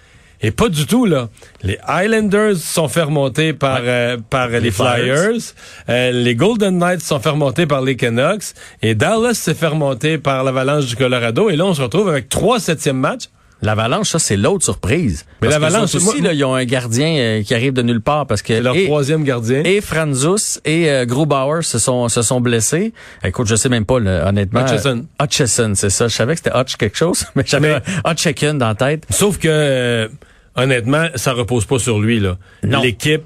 Et 0.46 0.52
pas 0.52 0.68
du 0.68 0.86
tout, 0.86 1.06
là. 1.06 1.30
Les 1.64 1.78
Highlanders 1.88 2.58
sont 2.58 2.90
fait 2.90 3.04
remonter 3.04 3.54
par, 3.54 3.80
euh, 3.82 4.18
par 4.30 4.50
les, 4.50 4.72
Flyers. 4.72 5.16
Flyers. 5.16 5.42
Euh, 5.88 6.12
les 6.12 6.36
Golden 6.36 6.78
Knights 6.80 7.02
sont 7.02 7.20
fait 7.20 7.30
remonter 7.30 7.66
par 7.66 7.82
les 7.82 7.96
Canucks. 7.96 8.44
Et 8.82 8.94
Dallas 8.94 9.36
s'est 9.36 9.54
fait 9.54 9.68
remonter 9.68 10.18
par 10.18 10.44
l'Avalanche 10.44 10.86
du 10.86 10.98
Colorado. 10.98 11.50
Et 11.50 11.56
là, 11.56 11.66
on 11.66 11.74
se 11.74 11.82
retrouve 11.82 12.10
avec 12.10 12.28
trois 12.28 12.60
septièmes 12.60 12.98
matchs. 12.98 13.30
L'Avalanche, 13.64 14.10
ça, 14.10 14.20
c'est 14.20 14.36
l'autre 14.38 14.64
surprise. 14.64 15.26
Mais 15.42 15.48
l'Avalanche, 15.50 15.96
aussi, 15.96 16.04
moi- 16.06 16.16
là, 16.22 16.34
ils 16.34 16.44
ont 16.44 16.54
un 16.54 16.66
gardien 16.66 17.08
euh, 17.18 17.44
qui 17.44 17.56
arrive 17.56 17.74
de 17.74 17.82
nulle 17.82 18.02
part 18.02 18.28
parce 18.28 18.42
que 18.42 18.54
C'est 18.56 18.62
leur 18.62 18.76
et, 18.76 18.86
troisième 18.86 19.24
gardien. 19.24 19.64
et 19.64 19.80
Franzus 19.82 20.60
et 20.66 20.90
euh, 20.90 21.06
Grubauer 21.06 21.64
se 21.64 21.80
sont 21.80 22.10
se 22.10 22.22
sont 22.22 22.42
blessés. 22.42 22.94
Écoute, 23.24 23.48
je 23.48 23.56
sais 23.56 23.70
même 23.70 23.86
pas 23.86 24.00
là, 24.00 24.28
honnêtement. 24.28 24.66
Hutchison. 24.66 25.06
Euh, 25.22 25.24
Hutchison, 25.26 25.72
c'est 25.76 25.90
ça. 25.90 26.08
Je 26.08 26.14
savais 26.16 26.36
que 26.36 26.42
c'était 26.44 26.58
Hutch 26.60 26.76
quelque 26.76 26.98
chose, 26.98 27.26
mais 27.36 27.44
j'avais 27.46 27.78
Hutchicken 28.06 28.58
dans 28.58 28.68
la 28.68 28.76
tête. 28.76 29.06
Sauf 29.10 29.38
que, 29.40 29.48
euh, 29.50 30.08
honnêtement, 30.56 31.08
ça 31.16 31.34
repose 31.34 31.66
pas 31.66 31.80
sur 31.80 32.00
lui. 32.00 32.20
là. 32.20 32.38
Non. 32.64 32.82
L'équipe, 32.82 33.24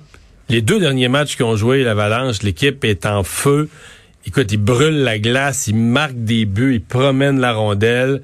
les 0.49 0.61
deux 0.61 0.79
derniers 0.79 1.07
matchs 1.09 1.35
qu'ils 1.35 1.45
ont 1.45 1.55
joué, 1.55 1.83
l'Avalanche, 1.83 2.43
l'équipe 2.43 2.83
est 2.85 3.05
en 3.05 3.23
feu. 3.23 3.69
Écoute, 4.27 4.51
ils 4.51 4.57
brûlent 4.57 5.03
la 5.03 5.18
glace, 5.19 5.68
ils 5.68 5.75
marquent 5.75 6.24
des 6.24 6.45
buts, 6.45 6.75
ils 6.75 6.81
promènent 6.81 7.39
la 7.39 7.53
rondelle. 7.53 8.21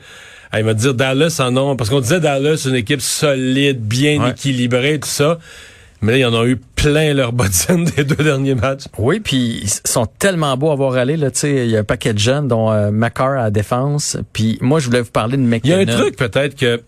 Ah, 0.52 0.60
il 0.60 0.66
va 0.66 0.74
dire 0.76 0.94
Dallas 0.94 1.38
en 1.40 1.56
ont, 1.58 1.76
parce 1.76 1.90
qu'on 1.90 2.02
disait 2.02 2.20
Dallas, 2.20 2.66
une 2.70 2.76
équipe 2.76 3.02
solide, 3.02 3.80
bien 3.82 4.22
Ouais. 4.22 4.32
équilibrée, 4.32 5.00
tout 5.00 5.08
ça. 5.10 5.40
Mais 6.02 6.12
là, 6.12 6.18
ils 6.20 6.26
en 6.26 6.34
ont 6.34 6.46
eu 6.46 6.58
plein 6.76 7.14
leur 7.14 7.32
bottine 7.32 7.86
des 7.86 8.04
deux 8.04 8.22
derniers 8.24 8.54
matchs. 8.56 8.84
Oui, 8.98 9.22
puis 9.22 9.62
ils 9.64 9.70
sont 9.90 10.06
tellement 10.06 10.56
beaux 10.58 10.70
à 10.72 10.76
voir 10.76 10.96
aller 10.96 11.16
là. 11.16 11.32
Tu 11.32 11.40
sais, 11.40 11.66
il 11.66 11.72
y 11.72 11.78
a 11.78 11.80
un 11.80 11.84
paquet 11.86 12.14
de 12.14 12.20
jeunes, 12.20 12.50
dont 12.50 12.70
euh, 12.72 12.92
Macar 12.92 13.32
à 13.32 13.44
la 13.44 13.52
défense. 13.52 14.18
Puis 14.34 14.58
moi, 14.60 14.80
je 14.82 14.88
voulais 14.88 15.02
vous 15.02 15.10
parler 15.12 15.38
de 15.38 15.42
Il 15.42 15.46
y 15.46 15.50
McKinnon. 15.50 15.78
a 15.78 15.82
un 15.82 15.86
truc 16.02 16.18
peut-être 16.18 16.56
que 16.58 16.82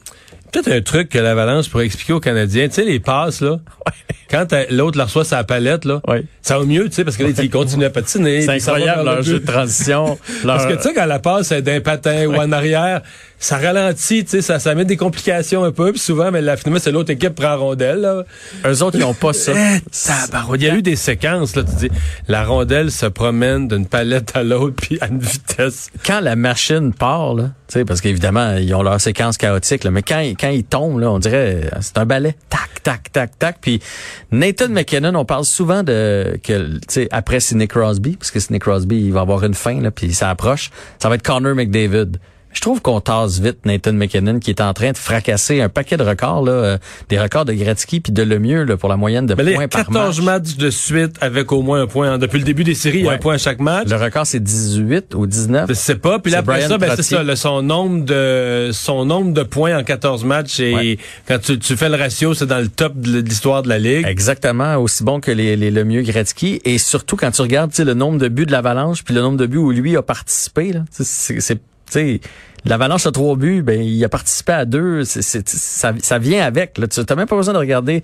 peut-être 0.52 0.68
un 0.72 0.82
truc 0.82 1.08
que 1.10 1.18
l'Avalanche 1.18 1.70
pourrait 1.70 1.86
expliquer 1.86 2.12
aux 2.14 2.20
Canadiens. 2.20 2.68
Tu 2.68 2.74
sais, 2.76 2.84
les 2.84 3.00
passes, 3.00 3.40
là. 3.42 3.60
Quand 4.30 4.46
t'as- 4.48 4.66
l'autre 4.72 4.98
la 4.98 5.06
reçoit 5.06 5.24
sa 5.26 5.44
palette, 5.44 5.86
là, 5.86 6.02
Ouais. 6.08 6.24
ça 6.42 6.58
va 6.58 6.66
mieux, 6.66 6.86
tu 6.90 6.96
sais, 6.96 7.04
parce 7.04 7.18
que 7.18 7.24
là, 7.24 7.30
il 7.42 7.50
continue 7.50 7.86
à 7.86 7.90
patiner. 7.90 8.42
C'est 8.42 8.52
incroyable 8.52 9.04
leur 9.06 9.16
le 9.18 9.22
jeu 9.22 9.40
de 9.40 9.46
transition. 9.46 10.18
leur- 10.44 10.58
Parce 10.58 10.66
que 10.68 10.74
tu 10.78 10.82
sais, 10.84 10.94
quand 10.94 11.06
la 11.06 11.20
passe 11.20 11.52
est 11.52 11.62
d'un 11.62 11.80
patin 11.82 12.26
ou 12.28 12.36
en 12.36 12.52
arrière, 12.52 13.02
ça 13.40 13.58
ralentit, 13.58 14.24
tu 14.24 14.32
sais, 14.32 14.42
ça, 14.42 14.60
ça 14.60 14.74
met 14.76 14.86
des 14.86 14.98
complications 14.98 15.64
un 15.64 15.72
peu, 15.72 15.92
puis 15.92 16.00
souvent, 16.00 16.32
mais 16.32 16.42
là, 16.42 16.58
finalement, 16.58 16.80
c'est 16.82 16.92
l'autre 16.92 17.12
équipe 17.12 17.36
qui 17.36 17.42
prend 17.42 17.50
la 17.50 17.56
rondelle, 17.56 18.02
là. 18.02 18.24
eux 18.66 18.84
autres, 18.84 18.98
ils 18.98 19.04
ont 19.04 19.14
pas 19.14 19.34
ça. 19.34 19.52
Eh. 19.56 20.56
Il 20.56 20.64
y 20.64 20.70
a 20.70 20.76
eu 20.76 20.82
des 20.82 20.96
séquences, 20.96 21.56
là, 21.56 21.64
tu 21.64 21.76
dis, 21.88 21.96
la 22.28 22.44
rondelle 22.44 22.92
se 22.92 23.06
promène 23.06 23.68
d'une 23.68 23.86
palette 23.86 24.32
à 24.36 24.44
l'autre, 24.44 24.76
puis 24.82 24.98
à 25.02 25.08
une 25.08 25.20
vitesse. 25.20 25.90
quand 26.06 26.20
la 26.22 26.36
machine 26.36 26.94
part, 26.94 27.34
là, 27.36 27.44
tu 27.68 27.74
sais, 27.80 27.86
parce 27.86 28.02
qu'évidemment, 28.02 28.56
ils 28.58 28.74
ont 28.74 28.84
leur 28.84 29.00
séquence 29.02 29.38
chaotique, 29.38 29.84
là, 29.84 29.92
mais 29.92 30.02
quand, 30.04 30.20
ils- 30.20 30.36
quand 30.38 30.50
ils 30.50 30.64
tombent, 30.64 31.00
là, 31.00 31.12
on 31.12 31.20
dirait, 31.20 31.62
euh, 31.66 31.78
c'est 31.82 31.98
un 31.98 32.06
ballet. 32.06 32.36
Tac, 32.50 32.82
tac, 32.84 33.12
tac, 33.12 33.38
tac. 33.40 33.58
Puis 33.62 33.82
Nathan 34.32 34.70
McKinnon, 34.70 35.16
on 35.16 35.26
parle 35.26 35.46
souvent 35.46 35.84
de, 35.84 36.40
que, 36.44 36.80
après 37.12 37.40
Sidney 37.40 37.68
Crosby, 37.68 38.16
parce 38.18 38.32
que 38.32 38.40
Sidney 38.40 38.60
Crosby, 38.60 38.98
il 38.98 39.14
va 39.14 39.22
avoir 39.22 39.44
une 39.44 39.54
fin, 39.54 39.80
là, 39.82 39.92
puis 39.92 40.14
ça 40.14 40.30
approche. 40.30 40.72
Ça 41.00 41.10
va 41.10 41.16
être 41.16 41.24
Connor 41.24 41.56
McDavid. 41.56 42.20
Je 42.56 42.62
trouve 42.62 42.82
qu'on 42.82 43.02
tasse 43.02 43.40
vite 43.40 43.66
Nathan 43.66 43.94
McKinnon 43.94 44.40
qui 44.40 44.50
est 44.50 44.62
en 44.62 44.74
train 44.74 44.92
de 44.92 44.98
fracasser 44.98 45.62
un 45.62 45.70
paquet 45.70 45.98
de 45.98 46.04
records, 46.04 46.44
là, 46.44 46.52
euh, 46.52 46.78
des 47.10 47.20
records 47.20 47.46
de 47.46 47.54
Gretzky 47.54 48.00
puis 48.00 48.12
de 48.14 48.24
le 48.24 48.40
mieux 48.40 48.64
là, 48.64 48.78
pour 48.78 48.90
la 48.90 48.96
moyenne 48.98 49.26
de 49.28 49.36
points 49.36 49.68
par 49.68 49.86
14 49.86 50.22
match. 50.22 50.26
matchs 50.48 50.56
de 50.56 50.70
suite 50.70 51.18
avec 51.22 51.52
au 51.52 51.62
moins 51.62 51.82
un 51.82 51.88
point. 51.88 52.18
Depuis 52.18 52.40
le 52.40 52.46
début 52.46 52.64
des 52.64 52.74
séries, 52.74 53.00
il 53.00 53.06
y 53.06 53.10
a 53.10 53.12
un 53.12 53.18
point 53.18 53.36
à 53.36 53.38
chaque 53.38 53.60
match. 53.60 53.88
Le 53.90 53.98
record 53.98 54.26
c'est 54.26 54.40
18 54.42 55.14
ou 55.16 55.28
19. 55.28 55.66
Je 55.70 55.74
sais 55.74 55.96
pas. 55.96 56.18
Puis 56.20 56.32
là, 56.32 56.40
après 56.40 56.56
Brian 56.60 56.70
ça, 56.70 56.78
ben, 56.78 56.94
c'est 56.96 57.04
ça, 57.04 57.24
là, 57.24 57.36
son 57.36 57.62
nombre 57.62 58.06
de 58.06 58.70
son 58.72 59.06
nombre 59.06 59.34
de 59.34 59.44
points 59.44 59.78
en 59.78 59.84
14 59.84 60.24
matchs 60.24 60.60
et 60.62 60.74
Ouais. 60.74 60.98
quand 61.28 61.40
tu, 61.40 61.60
tu 61.60 61.76
fais 61.76 61.90
le 61.90 61.96
ratio, 61.98 62.34
c'est 62.34 62.48
dans 62.48 62.60
le 62.60 62.70
top 62.70 62.96
de 62.96 63.20
l'histoire 63.20 63.64
de 63.64 63.70
la 63.70 63.78
ligue. 63.80 64.06
Exactement, 64.08 64.78
aussi 64.78 65.04
bon 65.04 65.20
que 65.20 65.30
les, 65.32 65.56
les- 65.58 65.72
le 65.72 65.84
mieux 65.84 66.02
Gretzky. 66.04 66.62
Et 66.64 66.78
surtout 66.78 67.18
quand 67.18 67.32
tu 67.32 67.42
regardes 67.42 67.72
le 67.78 67.94
nombre 67.94 68.18
de 68.18 68.30
buts 68.30 68.46
de 68.46 68.52
l'Avalanche, 68.54 69.04
puis 69.04 69.14
le 69.14 69.22
nombre 69.22 69.38
de 69.38 69.46
buts 69.46 69.58
où 69.58 69.72
lui 69.72 69.98
a 69.98 70.02
participé. 70.02 70.72
C'est, 70.92 71.60
L'Avalanche 72.68 73.06
a 73.06 73.12
trois 73.12 73.36
buts, 73.36 73.62
ben 73.62 73.80
il 73.80 74.04
a 74.04 74.10
participé 74.10 74.54
à 74.54 74.66
deux. 74.66 75.04
Ça, 75.04 76.20
vient 76.20 76.44
avec. 76.44 76.78
Là. 76.78 76.88
Tu 76.88 77.00
n'as 77.00 77.16
même 77.16 77.28
pas 77.28 77.36
besoin 77.36 77.54
de 77.54 77.60
regarder 77.60 78.04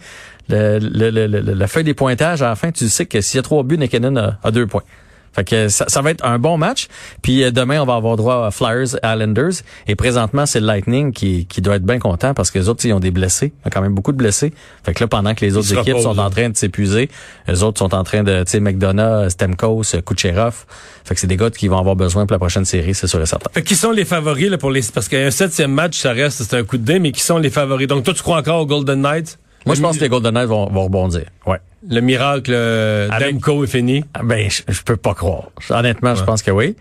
la 0.50 1.68
feuille 1.68 1.84
des 1.84 1.94
pointages 1.94 2.42
à 2.42 2.50
la 2.50 2.56
fin. 2.56 2.72
Tu 2.72 2.88
sais 2.90 3.06
que 3.06 3.22
s'il 3.22 3.38
y 3.38 3.40
a 3.40 3.44
trois 3.44 3.64
buts, 3.64 3.78
Nekanen 3.78 4.18
a, 4.18 4.40
a 4.44 4.52
deux 4.52 4.68
points. 4.68 4.84
Fait 5.34 5.44
que 5.44 5.70
ça, 5.70 5.86
ça 5.88 6.02
va 6.02 6.12
être 6.12 6.26
un 6.26 6.40
bon 6.40 6.58
match. 6.58 6.88
Puis 7.22 7.44
euh, 7.44 7.52
demain, 7.52 7.82
on 7.82 7.86
va 7.86 7.96
avoir 7.96 8.18
droit 8.18 8.46
à 8.46 8.52
Flyers, 8.52 8.98
Islanders. 9.04 9.64
Et 9.88 9.96
présentement, 9.96 10.46
c'est 10.46 10.60
le 10.60 10.66
Lightning 10.66 11.14
qui, 11.14 11.46
qui 11.46 11.62
doit 11.62 11.76
être 11.76 11.86
bien 11.86 12.00
content 12.00 12.34
parce 12.34 12.52
que 12.52 12.60
les 12.60 12.70
autres, 12.70 12.86
ils 12.86 12.94
ont 12.94 13.00
des 13.00 13.12
blessés. 13.12 13.54
Il 13.62 13.66
y 13.66 13.68
a 13.68 13.70
quand 13.70 13.82
même 13.82 13.94
beaucoup 13.94 14.12
de 14.12 14.18
blessés. 14.18 14.54
Fait 14.84 14.94
que 14.94 15.04
là, 15.04 15.08
pendant 15.08 15.34
que 15.34 15.46
les 15.46 15.56
autres 15.56 15.72
équipes 15.74 15.96
reposent, 15.96 16.04
sont 16.04 16.20
en 16.20 16.30
train 16.30 16.50
de 16.50 16.58
s'épuiser, 16.58 17.10
les 17.48 17.64
autres 17.64 17.80
sont 17.80 17.94
en 17.96 18.04
train 18.04 18.24
de, 18.24 18.44
tu 18.44 18.52
sais, 18.52 18.60
McDonough, 18.60 19.30
Stemkos, 19.30 19.84
Kucherov. 20.06 20.66
Fait 21.04 21.16
que 21.16 21.20
c'est 21.20 21.28
des 21.28 21.38
gars 21.38 21.50
qui 21.50 21.68
vont 21.68 21.78
avoir 21.78 21.96
besoin 21.96 22.26
pour 22.26 22.34
la 22.34 22.40
prochaine 22.40 22.66
série, 22.66 22.94
c'est 22.94 23.08
sûr 23.08 23.22
et 23.22 23.26
certain. 23.26 23.50
Fait 23.54 23.62
que 23.62 23.68
qui 23.68 23.76
sont 23.76 23.92
les 23.92 24.06
favoris 24.06 24.50
là, 24.50 24.58
pour 24.58 24.72
les 24.72 24.82
parce 24.94 25.08
qu'un 25.08 25.32
septième 25.32 25.72
match, 25.72 25.98
ça 25.98 26.12
reste 26.12 26.44
c'est 26.44 26.58
un 26.58 26.64
coup 26.64 26.78
de 26.78 26.84
dé, 26.84 27.00
mais 27.00 27.12
qui 27.12 27.22
sont 27.22 27.38
les 27.38 27.50
favoris. 27.50 27.88
Donc 27.88 28.04
toi, 28.04 28.14
tu 28.14 28.22
crois 28.22 28.38
encore 28.38 28.62
aux 28.62 28.66
Golden 28.66 29.02
Knights? 29.02 29.40
Moi, 29.66 29.76
je 29.76 29.82
pense 29.82 29.98
que 29.98 30.02
les 30.02 30.10
Golden 30.10 30.34
Knights 30.34 30.48
vont, 30.48 30.68
vont 30.68 30.84
rebondir. 30.84 31.26
Ouais. 31.46 31.60
Le 31.90 32.00
miracle 32.02 32.52
euh, 32.54 33.08
Demko 33.20 33.64
est 33.64 33.68
fini. 33.68 34.04
Ah, 34.14 34.22
Ben, 34.24 34.50
je, 34.50 34.62
je 34.68 34.82
peux 34.84 34.98
pas 34.98 35.14
croire. 35.14 35.46
Honnêtement, 35.70 36.14
je 36.16 36.20
Ouais. 36.22 36.26
pense 36.26 36.42
que 36.44 36.52
oui. 36.52 36.76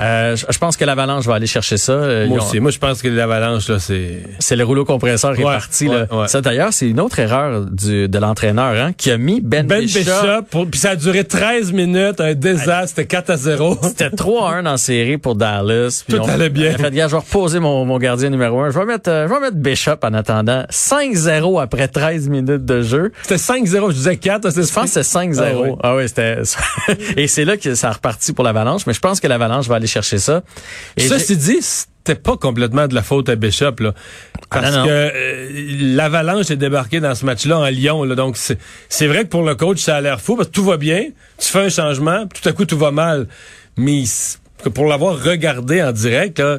Euh, 0.00 0.34
je, 0.36 0.46
je 0.48 0.58
pense 0.58 0.76
que 0.76 0.84
l'Avalanche 0.84 1.26
va 1.26 1.34
aller 1.34 1.46
chercher 1.46 1.76
ça. 1.76 1.92
Euh, 1.92 2.26
Moi 2.26 2.38
ont- 2.38 2.42
aussi. 2.42 2.60
Moi, 2.60 2.70
je 2.70 2.78
pense 2.78 3.02
que 3.02 3.08
l'avalanche 3.08 3.68
là, 3.68 3.78
c'est 3.78 4.22
C'est 4.38 4.56
le 4.56 4.64
rouleau 4.64 4.84
compresseur 4.84 5.34
qui 5.34 5.42
est 5.42 5.44
Ouais, 5.44 5.52
parti. 5.52 5.88
ouais, 5.88 6.06
là. 6.10 6.20
ouais. 6.20 6.28
Ça, 6.28 6.40
d'ailleurs, 6.40 6.72
c'est 6.72 6.88
une 6.88 7.00
autre 7.00 7.18
erreur 7.18 7.66
du, 7.66 8.08
de 8.08 8.18
l'entraîneur 8.18 8.74
hein, 8.82 8.92
qui 8.96 9.10
a 9.10 9.18
mis 9.18 9.40
Ben, 9.40 9.66
Ben 9.66 9.80
Bishop. 9.80 10.00
Bishop. 10.00 10.66
Puis 10.70 10.80
ça 10.80 10.90
a 10.90 10.96
duré 10.96 11.24
13 11.24 11.72
minutes, 11.72 12.20
un 12.20 12.34
désastre, 12.34 12.88
c'était 12.96 13.06
4 13.06 13.30
à 13.30 13.36
0. 13.36 13.78
C'était 13.82 14.08
3-1 14.08 14.62
dans 14.62 14.70
la 14.72 14.76
série 14.78 15.18
pour 15.18 15.34
Dallas. 15.34 16.02
Puis 16.06 16.16
Tout 16.16 16.22
on- 16.24 16.28
allait 16.28 16.48
bien. 16.48 16.74
a 16.74 16.78
fait, 16.78 16.88
je 16.92 16.96
vais 16.96 17.04
reposer 17.16 17.60
mon, 17.60 17.84
mon 17.84 17.98
gardien 17.98 18.30
numéro 18.30 18.60
1. 18.60 18.70
Je 18.70 18.78
vais 18.78 18.84
mettre, 18.86 19.10
euh, 19.10 19.28
je 19.28 19.34
vais 19.34 19.40
mettre 19.40 19.56
Bishop 19.56 19.96
en 20.02 20.14
attendant. 20.14 20.64
5-0 20.70 21.60
après 21.60 21.88
13 21.88 22.28
minutes 22.28 22.64
de 22.64 22.82
jeu. 22.82 23.12
C'était 23.22 23.36
5-0, 23.38 23.90
je 23.90 23.94
disais 23.96 24.16
4, 24.16 24.45
Je 24.50 24.72
pense 24.72 24.92
que 24.94 25.02
c'est 25.02 25.18
5-0. 25.18 25.76
Ah. 25.76 25.80
Ah 25.82 25.96
oui, 25.96 26.08
c'était. 26.08 26.38
Et 27.16 27.26
c'est 27.28 27.44
là 27.44 27.56
que 27.56 27.74
ça 27.74 27.88
a 27.88 27.92
reparti 27.92 28.32
pour 28.32 28.44
l'Avalanche. 28.44 28.86
Mais 28.86 28.92
je 28.92 29.00
pense 29.00 29.20
que 29.20 29.26
l'Avalanche 29.26 29.66
va 29.68 29.76
aller 29.76 29.86
chercher 29.86 30.18
ça. 30.18 30.42
Et 30.96 31.06
Ceci 31.08 31.36
dit, 31.36 31.58
c'était 31.60 32.14
pas 32.20 32.36
complètement 32.36 32.86
de 32.86 32.94
la 32.94 33.02
faute 33.02 33.28
à 33.28 33.36
Bishop, 33.36 33.74
là. 33.80 33.92
Parce 34.50 34.66
Ah, 34.66 34.70
non, 34.70 34.78
non. 34.78 34.84
que 34.86 34.90
euh, 34.90 35.48
l'Avalanche 35.96 36.50
est 36.50 36.56
débarqué 36.56 37.00
dans 37.00 37.14
ce 37.14 37.24
match-là 37.24 37.58
en 37.58 37.66
Lyon, 37.66 38.04
là. 38.04 38.14
Donc, 38.14 38.36
c'est 38.36 39.06
vrai 39.06 39.24
que 39.24 39.28
pour 39.28 39.42
le 39.42 39.54
coach, 39.54 39.80
ça 39.80 39.96
a 39.96 40.00
l'air 40.00 40.20
fou 40.20 40.36
parce 40.36 40.48
que 40.48 40.52
tout 40.52 40.64
va 40.64 40.76
bien. 40.76 41.06
Tu 41.38 41.48
fais 41.48 41.64
un 41.64 41.68
changement, 41.68 42.26
puis 42.26 42.40
tout 42.42 42.48
à 42.48 42.52
coup, 42.52 42.64
tout 42.64 42.78
va 42.78 42.90
mal. 42.92 43.26
Mais 43.76 44.04
que 44.62 44.68
pour 44.68 44.86
l'avoir 44.86 45.22
regardé 45.22 45.82
en 45.82 45.92
direct, 45.92 46.38
là, 46.38 46.58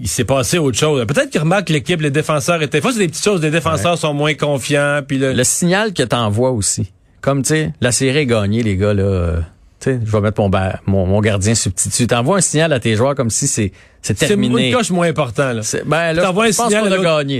il 0.00 0.08
s'est 0.08 0.24
passé 0.24 0.58
autre 0.58 0.78
chose. 0.78 1.04
Peut-être 1.06 1.30
qu'il 1.30 1.40
remarque 1.40 1.68
que 1.68 1.72
l'équipe, 1.72 2.00
les 2.00 2.10
défenseurs 2.10 2.62
étaient. 2.62 2.80
Fois, 2.80 2.92
c'est 2.92 2.98
des 2.98 3.08
petites 3.08 3.24
choses. 3.24 3.42
Les 3.42 3.50
défenseurs 3.50 3.98
sont 3.98 4.14
moins 4.14 4.34
confiants, 4.34 5.00
puis 5.06 5.18
le, 5.18 5.32
le 5.32 5.44
signal 5.44 5.92
que 5.92 6.02
t'envoies 6.04 6.50
aussi. 6.50 6.92
Comme, 7.20 7.42
tu 7.42 7.48
sais, 7.48 7.72
la 7.80 7.92
série 7.92 8.18
est 8.18 8.26
gagnée, 8.26 8.62
les 8.62 8.76
gars, 8.76 8.94
là. 8.94 9.40
tu 9.80 9.90
sais, 9.90 10.00
je 10.04 10.10
vais 10.10 10.20
mettre 10.20 10.40
mon, 10.40 10.50
mon, 10.86 11.06
mon 11.06 11.20
gardien 11.20 11.54
substitut. 11.54 12.06
T'envoies 12.06 12.38
un 12.38 12.40
signal 12.40 12.72
à 12.72 12.80
tes 12.80 12.94
joueurs 12.96 13.14
comme 13.14 13.30
si 13.30 13.46
c'est, 13.46 13.72
c'est 14.02 14.16
c'est 14.18 14.26
terminé. 14.28 14.68
une 14.70 14.74
coche 14.76 14.90
moins 14.90 15.08
important, 15.08 15.52
là. 15.52 15.62
C'est- 15.62 15.84
Ben, 15.84 16.12
là, 16.12 16.22
T'envoies 16.22 16.46
un 16.46 16.52
signal 16.52 16.86
à 16.92 16.96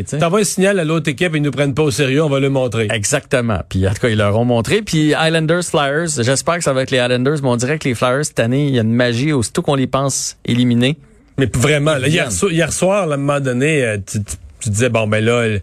sais. 0.07 0.19
T'envoies 0.19 0.41
un 0.41 0.45
signal 0.45 0.79
à 0.81 0.85
l'autre 0.85 1.09
équipe, 1.11 1.33
ils 1.35 1.43
nous 1.43 1.51
prennent 1.53 1.75
pas 1.75 1.83
au 1.85 1.91
sérieux, 1.91 2.23
on 2.25 2.29
va 2.29 2.41
le 2.41 2.51
montrer. 2.51 2.89
Exactement. 2.93 3.61
Puis 3.69 3.87
en 3.87 3.91
tout 3.93 4.01
cas, 4.03 4.09
ils 4.09 4.19
leur 4.19 4.37
ont 4.39 4.45
montré. 4.45 4.83
Puis 4.83 5.15
Islanders, 5.21 5.65
Flyers, 5.65 6.09
j'espère 6.23 6.59
que 6.59 6.65
ça 6.65 6.73
va 6.73 6.83
être 6.83 6.91
les 6.91 6.99
Islanders, 6.99 7.37
mais 7.43 7.49
on 7.49 7.57
dirait 7.57 7.79
que 7.79 7.89
les 7.89 7.95
Flyers, 7.95 8.25
cette 8.25 8.41
année, 8.41 8.67
il 8.69 8.75
y 8.75 8.79
a 8.79 8.83
une 8.83 8.93
magie 8.95 9.33
aussitôt 9.33 9.63
qu'on 9.63 9.75
les 9.77 9.87
pense 9.87 10.37
éliminés. 10.45 10.97
Mais 11.39 11.49
vraiment, 11.55 11.93
là, 11.93 12.09
hier, 12.09 12.25
viennent. 12.25 12.31
so- 12.31 12.51
hier 12.51 12.73
soir, 12.73 13.07
là, 13.07 13.13
à 13.13 13.15
un 13.15 13.21
moment 13.21 13.41
donné, 13.41 13.85
euh, 13.85 13.97
tu, 14.05 14.23
tu- 14.25 14.37
tu 14.61 14.71
disais, 14.71 14.89
bon, 14.89 15.07
ben 15.07 15.25
là, 15.25 15.59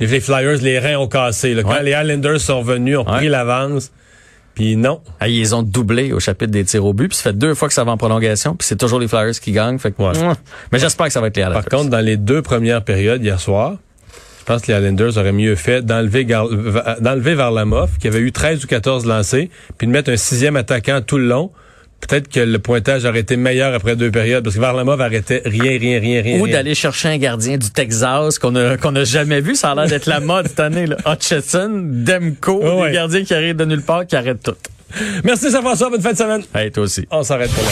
les, 0.00 0.20
Flyers, 0.20 0.58
les 0.62 0.78
reins 0.78 0.96
ont 0.98 1.08
cassé. 1.08 1.54
là. 1.54 1.62
Quand 1.62 1.70
Ouais. 1.70 1.82
les 1.82 1.90
Islanders 1.92 2.40
sont 2.40 2.62
venus, 2.62 2.98
ont 2.98 3.04
Ouais. 3.10 3.16
pris 3.18 3.28
l'avance. 3.28 3.90
Puis 4.54 4.76
non. 4.76 5.00
Ah, 5.20 5.28
ils 5.28 5.54
ont 5.54 5.62
doublé 5.62 6.12
au 6.12 6.18
chapitre 6.18 6.50
des 6.50 6.64
tirs 6.64 6.84
au 6.84 6.92
but, 6.92 7.08
puis 7.08 7.16
ça 7.16 7.24
fait 7.30 7.32
deux 7.38 7.54
fois 7.54 7.68
que 7.68 7.74
ça 7.74 7.84
va 7.84 7.92
en 7.92 7.96
prolongation, 7.96 8.56
puis 8.56 8.66
c'est 8.66 8.76
toujours 8.76 8.98
les 8.98 9.06
Flyers 9.06 9.38
qui 9.40 9.52
gagnent. 9.52 9.78
Fait 9.78 9.92
que, 9.92 10.02
Ouais. 10.02 10.12
Mais 10.72 10.78
j'espère 10.80 11.06
que 11.06 11.12
ça 11.12 11.20
va 11.20 11.28
être 11.28 11.36
les 11.36 11.42
Par 11.44 11.50
Islanders. 11.52 11.78
contre, 11.78 11.90
dans 11.90 12.00
les 12.04 12.16
deux 12.16 12.42
premières 12.42 12.82
périodes 12.82 13.22
hier 13.22 13.38
soir, 13.38 13.76
je 14.40 14.44
pense 14.44 14.62
que 14.62 14.72
les 14.72 14.78
Islanders 14.78 15.16
auraient 15.16 15.30
mieux 15.32 15.54
fait 15.54 15.82
d'enlever 15.86 16.24
d'enlever 16.24 17.34
Varlamov, 17.34 17.98
qui 18.00 18.08
avait 18.08 18.18
eu 18.18 18.32
13 18.32 18.64
ou 18.64 18.66
14 18.66 19.06
lancés, 19.06 19.48
puis 19.76 19.86
de 19.86 19.92
mettre 19.92 20.10
un 20.10 20.16
sixième 20.16 20.56
attaquant 20.56 21.00
tout 21.06 21.18
le 21.18 21.26
long. 21.28 21.52
Peut-être 22.00 22.28
que 22.28 22.40
le 22.40 22.58
pointage 22.58 23.04
aurait 23.04 23.20
été 23.20 23.36
meilleur 23.36 23.74
après 23.74 23.96
deux 23.96 24.10
périodes, 24.10 24.44
parce 24.44 24.54
que 24.56 24.60
Varlamov 24.60 25.00
arrêtait 25.00 25.42
rien, 25.44 25.78
rien, 25.78 26.00
rien, 26.00 26.22
rien. 26.22 26.40
Ou 26.40 26.46
d'aller 26.48 26.74
chercher 26.74 27.08
un 27.08 27.18
gardien 27.18 27.58
du 27.58 27.70
Texas 27.70 28.38
qu'on 28.38 28.54
a 28.56 28.76
qu'on 28.76 28.94
a 28.96 29.04
jamais 29.04 29.40
vu, 29.40 29.54
ça 29.56 29.72
a 29.72 29.74
l'air 29.74 29.88
d'être 29.88 30.06
la 30.06 30.20
mode 30.20 30.46
cette 30.48 30.60
année. 30.60 30.86
Là. 30.86 30.96
Hutchison, 31.06 31.70
Demko, 31.84 32.62
Ouais. 32.80 32.88
des 32.90 32.94
gardiens 32.94 33.24
qui 33.24 33.34
arrivent 33.34 33.56
de 33.56 33.64
nulle 33.64 33.82
part, 33.82 34.06
qui 34.06 34.16
arrêtent 34.16 34.42
tout. 34.42 34.54
Merci, 35.24 35.50
Jean-François. 35.50 35.90
Bonne 35.90 36.00
fin 36.00 36.12
de 36.12 36.16
semaine. 36.18 36.42
Hey, 36.54 36.70
toi 36.70 36.84
aussi. 36.84 37.06
On 37.10 37.22
s'arrête 37.22 37.50
pour 37.50 37.62
la 37.64 37.70